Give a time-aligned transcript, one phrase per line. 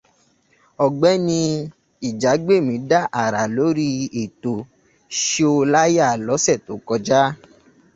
[0.85, 1.37] Ọ̀gbẹ́ni
[2.07, 3.87] Ìjágbèmí dá àrá lórí
[4.21, 4.53] ètò
[5.15, 7.21] 'Ṣé o láyà' lọ̀sẹ̀ tó kọjá.